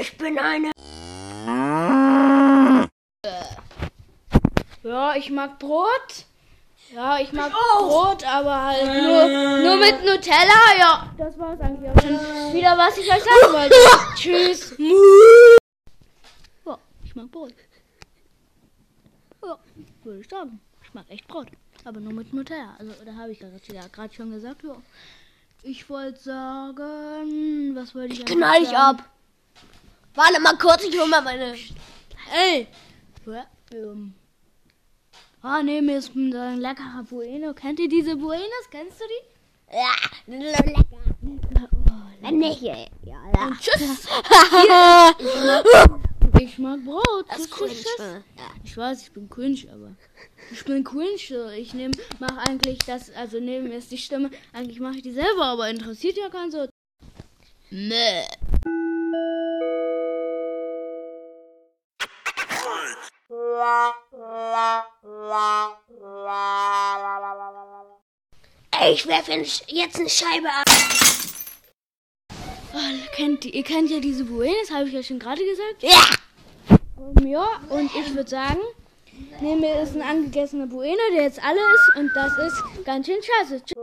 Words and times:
Ich 0.00 0.16
bin 0.16 0.38
eine. 0.38 0.70
Ja, 4.82 5.16
ich 5.16 5.30
mag 5.30 5.58
Brot. 5.58 6.24
Ja, 6.94 7.18
ich 7.18 7.32
mag 7.32 7.52
Brot, 7.52 8.24
aber 8.24 8.64
halt 8.66 8.86
nur, 8.86 9.64
nur 9.64 9.76
mit 9.76 10.04
Nutella. 10.04 10.78
Ja, 10.78 11.14
das 11.18 11.36
war's 11.38 11.60
eigentlich 11.60 11.90
auch 11.90 12.00
schon 12.00 12.54
wieder, 12.54 12.78
was 12.78 12.96
ich 12.96 13.12
euch 13.12 13.22
sagen 13.22 13.52
wollte. 13.52 13.74
Tschüss. 14.14 14.74
Ja, 16.64 16.78
ich 17.04 17.16
mag 17.16 17.30
Brot. 17.30 17.52
Ja, 19.42 19.58
würde 20.04 20.20
ich 20.20 20.28
sagen. 20.28 20.60
Ich 20.84 20.94
mag 20.94 21.04
echt 21.10 21.26
Brot. 21.26 21.48
Aber 21.84 21.98
nur 21.98 22.12
mit 22.12 22.32
Nutella. 22.32 22.76
Also, 22.78 22.92
da 23.04 23.14
habe 23.16 23.32
ich 23.32 23.40
gerade 23.40 23.60
ja, 23.72 23.82
gerade 23.88 24.14
schon 24.14 24.30
gesagt, 24.30 24.62
ja. 24.62 24.76
Ich 25.64 25.90
wollte 25.90 26.20
sagen, 26.20 27.74
was 27.74 27.94
wollte 27.96 28.12
ich 28.14 28.20
eigentlich 28.20 28.36
Knall 28.36 28.62
ich 28.62 28.68
sagen? 28.68 28.98
ab. 29.00 29.10
Warte 30.18 30.40
mal 30.40 30.58
kurz, 30.58 30.82
ich 30.82 30.98
hol 30.98 31.06
mal 31.06 31.22
meine. 31.22 31.54
Ey! 32.34 32.66
Ähm. 33.72 34.14
Ah, 35.42 35.62
ne, 35.62 35.80
mir 35.80 35.98
ist 35.98 36.12
ein 36.16 36.58
leckerer 36.58 37.04
Bueno. 37.08 37.54
Kennt 37.54 37.78
ihr 37.78 37.88
diese 37.88 38.16
Buenos? 38.16 38.64
Kennst 38.68 39.00
du 39.00 39.04
die? 39.04 39.76
Ja, 39.76 39.94
lecker. 40.26 40.84
Wenn 42.20 42.38
nicht, 42.38 42.62
ja. 42.62 42.78
ja. 43.04 43.52
Tschüss! 43.60 44.08
Ich 46.40 46.58
mag 46.58 46.84
Brot. 46.84 47.26
Das 47.28 47.38
ist 47.38 47.52
Tschüss, 47.52 47.60
cool. 47.60 47.68
tschüss. 47.68 48.22
Ja. 48.36 48.50
Ich 48.64 48.76
weiß, 48.76 49.02
ich 49.02 49.12
bin 49.12 49.28
cringe, 49.28 49.66
aber. 49.72 49.94
Ich 50.52 50.64
bin 50.64 50.84
cringe. 50.84 51.56
Ich 51.56 51.74
nehme, 51.74 51.94
mach 52.18 52.36
eigentlich 52.48 52.78
das, 52.78 53.10
also 53.14 53.38
neben 53.40 53.68
mir 53.68 53.76
ist 53.76 53.90
die 53.90 53.98
Stimme. 53.98 54.30
Eigentlich 54.52 54.80
mache 54.80 54.96
ich 54.96 55.02
die 55.02 55.12
selber, 55.12 55.44
aber 55.44 55.68
interessiert 55.68 56.16
ja 56.16 56.28
keinen 56.28 56.50
so. 56.50 56.68
Nee. 57.70 58.24
Ich 68.92 69.06
werfe 69.06 69.32
jetzt 69.32 69.98
eine 69.98 70.08
Scheibe 70.08 70.48
ab. 70.48 70.64
Oh, 72.74 73.14
kennt, 73.14 73.44
ihr 73.44 73.62
kennt 73.62 73.90
ja 73.90 74.00
diese 74.00 74.24
Buenos, 74.24 74.70
habe 74.70 74.88
ich 74.88 74.94
ja 74.94 75.02
schon 75.02 75.18
gerade 75.18 75.42
gesagt. 75.44 75.82
Ja. 75.82 76.78
Um, 76.96 77.26
ja, 77.26 77.46
und 77.68 77.90
ich 77.94 78.14
würde 78.14 78.28
sagen, 78.28 78.60
neben 79.40 79.60
mir 79.60 79.80
ist 79.80 79.94
ein 79.94 80.02
angegessener 80.02 80.66
Bueno, 80.66 81.00
der 81.14 81.24
jetzt 81.24 81.42
alle 81.42 81.60
ist. 81.60 81.96
Und 81.96 82.10
das 82.14 82.36
ist 82.38 82.84
ganz 82.84 83.06
schön 83.06 83.20
scheiße. 83.22 83.64
Tschüss. 83.64 83.76